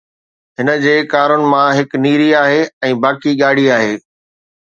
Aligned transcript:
هن 0.59 0.67
جي 0.83 0.93
ڪارن 1.13 1.41
مان 1.51 1.67
هڪ 1.79 1.89
نيري 2.05 2.27
آهي 2.39 2.63
۽ 2.89 2.97
باقي 3.05 3.37
ڳاڙهي 3.43 3.69
آهي 3.77 3.93